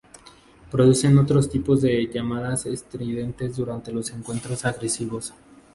[0.71, 5.31] Producen otros tipos de llamadas estridentes durante los encuentros agresivos.